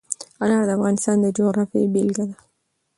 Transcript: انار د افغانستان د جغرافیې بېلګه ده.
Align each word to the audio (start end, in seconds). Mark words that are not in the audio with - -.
انار 0.43 0.63
د 0.67 0.69
افغانستان 0.77 1.15
د 1.21 1.25
جغرافیې 1.37 1.91
بېلګه 1.93 2.23
ده. 2.29 2.37